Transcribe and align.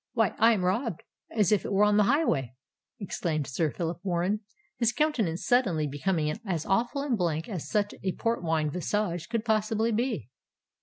"Why—I 0.13 0.53
am 0.53 0.65
robbed 0.65 1.03
as 1.29 1.51
if 1.51 1.63
it 1.63 1.71
were 1.71 1.83
on 1.83 1.97
the 1.97 2.05
highway!" 2.05 2.55
exclaimed 2.99 3.45
Sir 3.45 3.69
Phillip 3.69 3.99
Warren, 4.03 4.39
his 4.77 4.91
countenance 4.93 5.45
suddenly 5.45 5.85
becoming 5.85 6.35
as 6.43 6.65
awful 6.65 7.03
and 7.03 7.15
blank 7.15 7.47
as 7.47 7.69
such 7.69 7.93
a 8.01 8.11
Port 8.13 8.41
wine 8.41 8.71
visage 8.71 9.29
could 9.29 9.45
possibly 9.45 9.91
be. 9.91 10.31